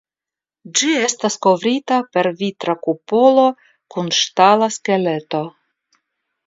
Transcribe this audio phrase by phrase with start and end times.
[0.79, 3.45] Ĝi estas kovrita per vitra kupolo
[3.97, 5.49] kun ŝtala skeleto.